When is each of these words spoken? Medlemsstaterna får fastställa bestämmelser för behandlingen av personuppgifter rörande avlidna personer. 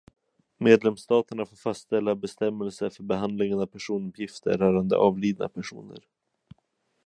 Medlemsstaterna 0.57 1.45
får 1.45 1.55
fastställa 1.55 2.15
bestämmelser 2.15 2.89
för 2.89 3.03
behandlingen 3.03 3.59
av 3.59 3.65
personuppgifter 3.65 4.57
rörande 4.57 4.97
avlidna 4.97 5.49
personer. 5.49 5.99